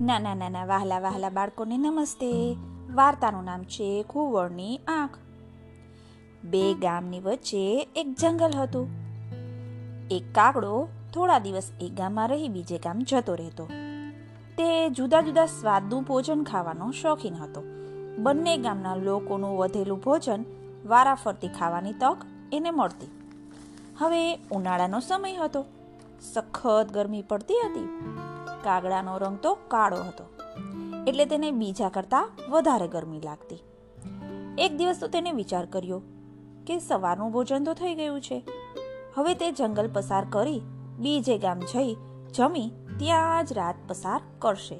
નાના 0.00 0.34
નાના 0.34 0.64
વહાલા 0.64 0.98
વહાલા, 0.98 1.28
બાળકોને 1.28 1.76
નમસ્તે. 1.76 2.56
વાર્તાનું 2.94 3.44
નામ 3.44 3.62
છે 3.62 4.02
કુવળની 4.02 4.76
આંખ. 4.76 5.18
બે 6.44 6.74
ગામની 6.74 7.20
વચ્ચે 7.20 7.88
એક 7.96 8.14
જંગલ 8.20 8.52
હતું. 8.52 8.88
એક 10.10 10.34
કાગડો 10.34 10.88
થોડા 11.14 11.38
દિવસ 11.38 11.72
એક 11.80 11.94
ગામમાં 11.94 12.28
રહી 12.28 12.48
બીજે 12.48 12.78
ગામ 12.78 12.98
જતો 12.98 13.34
રહેતો. 13.34 13.64
તે 14.58 14.88
જુદા 14.88 15.20
જુદા 15.20 15.46
સ્વાદનું 15.46 16.02
ભોજન 16.02 16.44
ખાવાનો 16.44 16.90
શોખીન 16.90 17.34
હતો. 17.34 17.62
બંને 18.18 18.56
ગામના 18.56 18.94
લોકોનું 18.94 19.58
વધેલું 19.58 19.98
ભોજન 19.98 20.44
વારાફરતી 20.86 21.48
ખાવાની 21.48 21.92
તક 21.92 22.16
એને 22.52 22.70
મળતી. 22.70 23.10
હવે 23.98 24.36
ઉનાળાનો 24.36 25.00
સમય 25.00 25.36
હતો. 25.36 25.64
સખત 26.32 26.92
ગરમી 26.92 27.22
પડતી 27.22 27.54
હતી. 27.54 27.88
કાગડાનો 28.64 29.18
રંગ 29.18 29.38
તો 29.38 29.54
કાળો 29.54 29.96
હતો. 29.96 30.24
એટલે 31.06 31.24
તેને 31.24 31.50
બીજા 31.50 31.88
કરતાં 31.88 32.30
વધારે 32.48 32.88
ગરમી 32.88 33.20
લાગતી. 33.20 33.62
એક 34.58 34.76
દિવસ 34.76 35.00
તો 35.00 35.08
તેને 35.08 35.32
વિચાર 35.32 35.66
કર્યો 35.66 36.02
કે 36.66 36.78
સવારનું 36.78 37.32
ભોજન 37.32 37.64
તો 37.64 37.74
થઈ 37.74 37.94
ગયું 37.94 38.20
છે. 38.20 38.48
હવે 39.14 39.34
તે 39.34 39.52
જંગલ 39.52 39.90
પસાર 39.92 40.26
કરી 40.30 40.60
બીજે 40.98 41.38
ગામ 41.38 41.60
જઈ 41.60 41.96
જમી 42.34 42.72
ત્યાં 42.98 43.44
જ 43.44 43.52
રાત 43.52 43.74
પસાર 43.88 44.20
કરશે. 44.38 44.78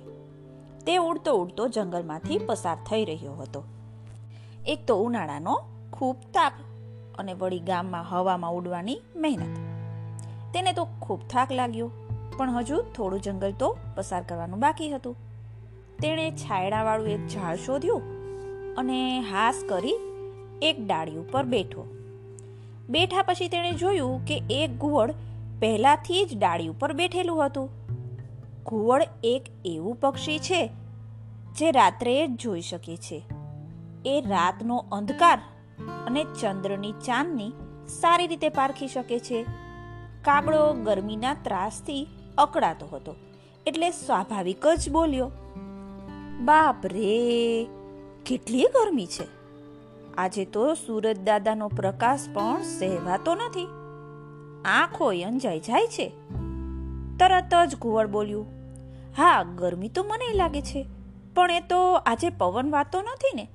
તે 0.87 0.97
ઉડતો 0.97 1.33
ઉડતો 1.33 1.69
જંગલમાંથી 1.69 2.39
પસાર 2.39 2.77
થઈ 2.77 3.05
રહ્યો 3.05 3.33
હતો. 3.33 3.65
એક 4.67 4.87
તો 4.87 4.97
ઉનાળાનો 4.97 5.61
ખૂબ 5.93 6.17
તાપ 6.17 6.53
અને 7.19 7.33
વળી 7.33 7.61
ગામમાં 7.61 8.09
હવામાં 8.09 8.53
ઉડવાની 8.53 9.01
મહેનત. 9.17 9.57
તેને 10.55 10.73
તો 10.73 10.87
ખૂબ 11.01 11.21
થાક 11.31 11.53
લાગ્યો. 11.53 11.91
પણ 12.37 12.51
હજુ 12.51 12.83
થોડું 12.83 13.21
જંગલ 13.21 13.53
તો 13.53 13.79
પસાર 13.97 14.23
કરવાનું 14.23 14.61
બાકી 14.61 14.91
હતું. 14.91 15.17
તેણે 16.03 16.31
છાયડાવાળું 16.31 17.09
એક 17.09 17.27
ઝાડ 17.27 17.57
શોધ્યું 17.57 18.03
અને 18.75 19.21
હાસ 19.21 19.65
કરી 19.69 19.95
એક 20.63 20.87
ડાળી 20.87 21.17
ઉપર 21.17 21.45
બેઠો. 21.45 21.87
બેઠા 22.89 23.23
પછી 23.23 23.49
તેણે 23.49 23.73
જોયું 23.73 24.25
કે 24.25 24.43
એક 24.51 24.79
ઘુવડ 24.79 25.11
પહેલાથી 25.61 26.25
જ 26.25 26.39
ડાળી 26.39 26.69
ઉપર 26.69 26.93
બેઠેલું 26.93 27.47
હતું. 27.47 27.71
ઘુવડ 28.67 29.03
એક 29.25 29.43
એવું 29.65 29.97
પક્ષી 29.97 30.39
છે 30.39 30.71
જે 31.59 31.71
રાત્રે 31.71 32.27
જ 32.27 32.31
જોઈ 32.31 32.61
શકે 32.61 32.97
છે. 32.97 33.23
એ 34.05 34.21
રાતનો 34.21 34.85
અંધકાર 34.93 35.39
અને 36.07 36.25
ચંદ્રની 36.25 36.93
ચાંદની 36.93 37.53
સારી 37.89 38.27
રીતે 38.27 38.49
પારખી 38.49 38.89
શકે 38.89 39.19
છે. 39.19 39.43
કાગડો 40.23 40.73
ગરમીના 40.73 41.35
ત્રાસથી 41.35 42.09
અકળાતો 42.41 42.87
હતો. 42.93 43.15
એટલે 43.67 43.91
સ્વાભાવિક 43.91 44.67
જ 44.67 44.91
બોલ્યો, 44.91 45.31
બાપ 46.41 46.87
રે, 46.87 47.67
કેટલી 48.27 48.67
ગરમી 48.75 49.07
છે. 49.07 49.27
આજે 50.15 50.45
તો 50.45 50.75
સુરજ 50.75 51.21
દાદાનો 51.21 51.69
પ્રકાશ 51.69 52.21
પણ 52.35 52.63
સહેવાતો 52.63 53.35
નથી. 53.35 53.67
આંખો 54.65 55.07
અંજાઈ 55.09 55.61
જાય 55.61 55.87
છે. 55.87 56.09
તરત 57.19 57.55
જ 57.67 57.77
ઘુવડ 57.77 58.09
બોલ્યું, 58.09 58.47
હા, 59.17 59.43
ગરમી 59.43 59.89
તો 59.89 60.05
મને 60.05 60.33
લાગે 60.35 60.63
છે, 60.63 60.87
પણ 61.35 61.51
એ 61.51 61.61
તો 61.61 61.95
આજે 61.95 62.31
પવન 62.31 62.71
વાતો 62.71 63.03
નથી 63.03 63.37
ને. 63.37 63.49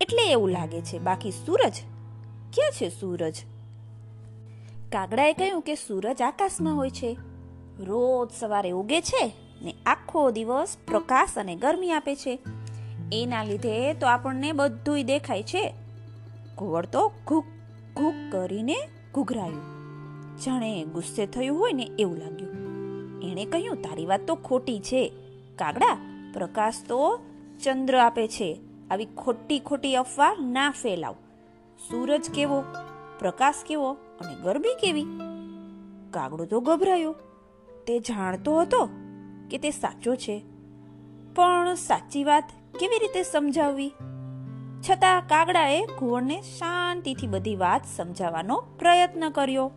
એટલે 0.00 0.30
એવું 0.30 0.48
લાગે 0.48 0.80
છે, 0.80 0.98
બાકી 0.98 1.30
સૂરજ? 1.30 1.74
ક્યાં 2.52 2.70
છે 2.70 2.88
સૂરજ? 2.88 3.34
કાગડાએ 4.92 5.32
કહ્યું 5.32 5.62
કે 5.62 5.74
સૂરજ 5.74 6.22
આકાશમાં 6.22 6.76
હોય 6.76 6.90
છે. 6.90 7.16
રોજ 7.78 8.30
સવારે 8.40 8.70
ઉગે 8.70 9.00
છે 9.00 9.32
ને 9.62 9.74
આખો 9.86 10.30
દિવસ 10.30 10.76
પ્રકાશ 10.86 11.38
અને 11.38 11.56
ગરમી 11.56 11.90
આપે 11.90 12.16
છે. 12.16 12.38
એના 13.12 13.44
લીધે 13.44 13.92
તો 13.92 14.06
આપણને 14.06 14.52
બધુંય 14.52 15.02
દેખાય 15.02 15.42
છે. 15.42 15.74
ઘુવડ 16.58 16.86
તો 16.86 17.12
ઘૂક 17.26 17.44
ઘૂક 17.96 18.14
કરીને 18.32 18.76
ઘૂઘરાયું. 19.14 19.74
જાણે 20.36 20.84
ગુસ્સે 20.84 21.26
થયું 21.26 21.58
હોય 21.58 21.72
ને 21.72 21.90
એવું 21.98 22.16
લાગ્યું. 22.16 22.54
એણે 23.20 23.44
કહ્યું, 23.44 23.76
તારી 23.76 24.06
વાત 24.06 24.20
તો 24.20 24.34
ખોટી 24.34 24.78
છે. 24.78 25.12
કાગડા, 25.56 25.98
પ્રકાશ 26.32 26.74
તો 26.88 27.20
ચંદ્ર 27.64 27.98
આપે 27.98 28.28
છે. 28.28 28.60
આવી 28.90 29.04
ખોટી 29.04 29.58
ખોટી 29.58 29.96
અફવા 29.96 30.36
ના 30.40 30.70
ફેલાવ. 30.70 31.14
સૂરજ 31.90 32.30
કેવો, 32.30 32.64
પ્રકાશ 33.18 33.54
કેવો 33.66 33.92
અને 33.92 34.34
ગરબી 34.42 34.74
કેવી? 34.80 35.04
કાગડો 36.10 36.44
તો 36.44 36.60
ગભરાયો. 36.60 37.14
તે 37.86 37.98
જાણતો 37.98 38.60
હતો 38.60 38.88
કે 39.50 39.58
તે 39.58 39.70
સાચો 39.70 40.14
છે. 40.14 40.44
પણ 41.34 41.74
સાચી 41.74 42.24
વાત 42.24 42.44
કેવી 42.80 42.98
રીતે 42.98 43.22
સમજાવવી? 43.22 43.92
છતાં 44.90 45.20
કાગડાએ 45.20 45.86
ઘુવડને 45.98 46.42
શાંતિથી 46.42 47.26
બધી 47.26 47.56
વાત 47.56 47.80
સમજાવવાનો 47.96 48.56
પ્રયત્ન 48.78 49.30
કર્યો. 49.30 49.70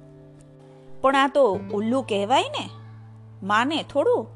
પણ 1.02 1.16
આ 1.16 1.28
તો 1.28 1.60
ઉલ્લુ 1.74 2.02
કહેવાય 2.02 2.44
ને? 2.44 2.70
માને 3.44 3.84
થોડું? 3.84 4.28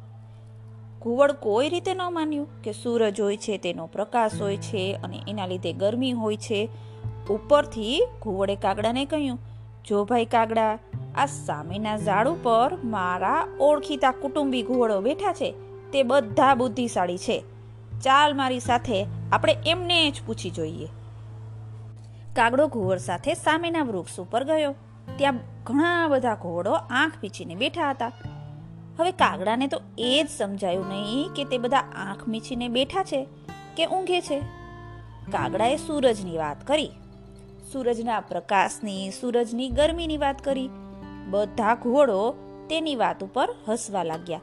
ઘુવડ 1.00 1.32
કોઈ 1.32 1.70
રીતે 1.70 1.94
ન 1.94 2.02
માન્યું 2.12 2.62
કે 2.62 2.72
સૂરજ 2.72 3.22
હોય 3.22 3.38
છે, 3.38 3.58
તેનો 3.58 3.88
પ્રકાશ 3.88 4.42
હોય 4.42 4.58
છે 4.58 5.00
અને 5.03 5.24
એના 5.28 5.46
લીધે 5.46 5.74
ગરમી 5.74 6.12
હોય 6.12 6.38
છે. 6.38 6.70
ઉપરથી 7.30 8.03
ઘુવડે 8.22 8.56
કાગડાને 8.56 9.06
કહ્યું, 9.06 9.40
જો 9.86 10.06
ભાઈ 10.06 10.26
કાગડા 10.26 10.78
આ 11.16 11.26
સામેના 11.26 11.98
ઝાડ 11.98 12.28
ઉપર 12.28 12.78
મારા 12.84 13.48
ઓળખીતા 13.60 14.12
કુટુંબી 14.12 14.64
ઘોડો 14.64 15.02
બેઠા 15.02 15.34
છે. 15.34 15.52
તે 15.92 16.04
બધા 16.04 16.56
બુદ્ધિશાળી 16.56 17.18
છે. 17.18 17.44
ચાલ 18.04 18.38
મારી 18.38 18.60
સાથે 18.60 19.06
આપણે 19.32 19.58
એમને 19.66 20.12
જ 20.12 20.22
પૂછી 20.26 20.50
જોઈએ. 20.50 20.88
કાગડો 22.36 22.68
ઘુવડ 22.68 22.98
સાથે 22.98 23.34
સામેના 23.34 23.84
વૃક્ષ 23.84 24.20
ઉપર 24.20 24.44
ગયો. 24.44 24.76
ત્યાં 25.18 25.40
ઘણા 25.64 26.08
બધા 26.08 26.36
ઘોડો 26.36 26.72
આંખ 26.72 27.14
મીચીને 27.24 27.56
બેઠા 27.56 27.90
હતા. 27.90 28.12
હવે 29.00 29.12
કાગડાને 29.12 29.68
તો 29.68 29.82
એ 29.98 30.24
જ 30.24 30.30
સમજાયું 30.30 30.90
નહીં 30.90 31.30
કે 31.36 31.44
તે 31.44 31.58
બધા 31.58 31.78
આંખ 31.78 32.28
મીચીને 32.28 32.68
બેઠા 32.68 33.04
છે 33.04 33.28
કે 33.78 33.86
ઊંઘે 33.86 34.22
છે. 34.22 34.40
કાગડાએ 35.32 35.78
સૂરજની 35.78 36.38
વાત 36.38 36.68
કરી. 36.68 36.92
સૂરજના 37.74 38.20
પ્રકાશની, 38.20 39.12
સૂરજની 39.12 39.70
ગરમીની 39.70 40.18
વાત 40.18 40.44
કરી. 40.44 40.70
બધા 41.30 41.76
ઘોડો 41.76 42.36
તેની 42.70 42.96
વાત 42.96 43.24
ઉપર 43.24 43.56
હસવા 43.68 44.04
લાગ્યા. 44.04 44.42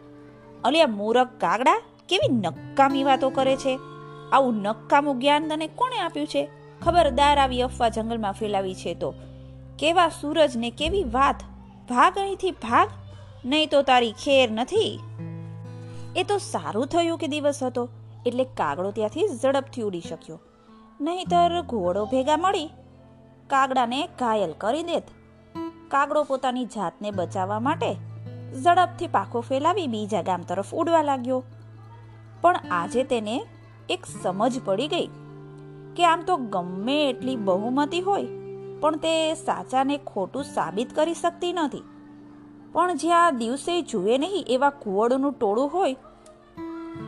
અલ્યા 0.64 0.86
મૂરખ 0.86 1.28
કાગડા 1.38 1.80
કેવી 2.08 2.34
નક્કામી 2.34 3.04
વાતો 3.04 3.30
કરે 3.30 3.56
છે? 3.56 3.78
આવું 4.32 4.54
નક્કામું 4.54 5.20
જ્ઞાન 5.20 5.48
તને 5.48 5.66
કોણે 5.66 5.98
આપ્યું 5.98 6.26
છે? 6.26 6.48
ખબરદાર 6.82 7.38
આવી 7.38 7.62
અફવા 7.62 7.88
જંગલમાં 7.88 8.32
ફેલાવી 8.32 8.74
છે 8.74 8.94
તો. 8.94 9.14
કેવા 9.78 10.08
સૂરજ 10.08 10.56
ને 10.56 10.70
કેવી 10.70 11.04
વાત? 11.04 11.36
ભાગ 11.88 12.18
અહીંથી 12.18 12.50
ભાગ? 12.50 12.88
નહીં 13.44 13.68
તો 13.68 13.82
તારી 13.82 14.12
ખેર 14.12 14.50
નથી? 14.50 15.00
એ 16.16 16.22
તો 16.22 16.38
સારું 16.38 16.86
થયું 16.86 17.18
કે 17.18 17.26
દિવસ 17.26 17.62
હતો, 17.62 17.88
એટલે 18.26 18.44
કાગડો 18.44 18.90
ત્યાંથી 18.90 19.28
ઝડપથી 19.42 19.82
ઉડી 19.82 20.00
શક્યો. 20.00 20.40
નહીતર 21.00 21.62
ઘોડો 21.62 22.04
ભેગા 22.04 22.36
મળી 22.36 22.66
કાગડાને 23.46 24.06
ઘાયલ 24.06 24.52
કરી 24.58 24.82
દેત. 24.82 25.02
કાગડો 25.88 26.22
પોતાની 26.24 26.64
જાતને 26.64 27.10
બચાવવા 27.10 27.60
માટે 27.60 27.90
ઝડપથી 28.64 29.06
પાખો 29.06 29.40
ફેલાવી 29.40 29.86
બીજા 29.86 30.22
ગામ 30.22 30.42
તરફ 30.42 30.74
ઉડવા 30.74 31.02
લાગ્યો. 31.02 31.44
પણ 32.40 32.56
આજે 32.70 33.04
તેને 33.04 33.36
એક 33.88 34.06
સમજ 34.22 34.60
પડી 34.64 34.88
ગઈ 34.88 35.08
કે 35.96 36.04
આમ 36.04 36.22
તો 36.22 36.36
ગમે 36.36 36.98
એટલી 37.10 37.36
બહુમતી 37.36 38.00
હોય, 38.00 38.26
પણ 38.80 38.96
તે 38.96 39.34
સાચાને 39.34 39.96
ખોટું 40.06 40.44
સાબિત 40.44 40.96
કરી 40.96 41.14
શકતી 41.14 41.52
નથી. 41.52 41.82
પણ 42.72 42.96
જ્યાં 42.96 43.38
દિવસે 43.38 43.80
જુએ 43.82 44.18
નહીં 44.18 44.44
એવા 44.48 44.70
કુવડનું 44.70 45.32
ટોળું 45.32 45.70
હોય, 45.74 45.96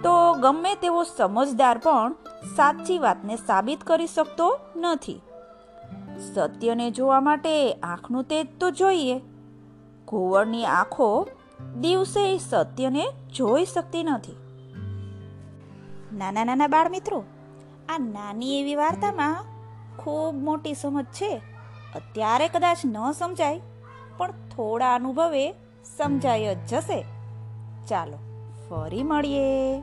તો 0.03 0.15
ગમે 0.35 0.75
તેવો 0.75 1.03
સમજદાર 1.17 1.79
પણ 1.79 2.15
સાચી 2.57 2.99
વાતને 2.99 3.37
સાબિત 3.37 3.85
કરી 3.85 4.07
શકતો 4.07 4.59
નથી. 4.77 5.21
સત્યને 6.21 6.91
જોવા 6.91 7.21
માટે 7.21 7.73
આંખનું 7.73 8.25
તેજ 8.25 8.47
તો 8.61 8.71
જોઈએ. 8.71 9.21
ઘુવડની 10.09 10.65
આંખો 10.65 11.29
દિવસે 11.81 12.39
સત્યને 12.39 13.05
જોઈ 13.37 13.65
શકતી 13.65 14.05
નથી. 14.05 14.37
નાના 16.17 16.45
નાના 16.45 16.67
બાળ 16.67 16.91
મિત્રો 16.91 17.25
આ 17.89 17.99
નાની 17.99 18.61
એવી 18.61 18.75
વાર્તામાં 18.75 19.45
ખૂબ 19.99 20.35
મોટી 20.35 20.75
સમજ 20.75 21.05
છે. 21.05 21.41
અત્યારે 21.95 22.49
કદાચ 22.49 22.79
ન 22.85 23.13
સમજાય, 23.13 23.61
પણ 24.17 24.31
થોડા 24.31 24.95
અનુભવે 24.95 25.53
સમજાય 25.97 26.55
જ 26.55 26.59
જશે. 26.67 27.05
ચાલો, 27.89 28.19
ફરી 28.69 29.03
મળીએ. 29.03 29.83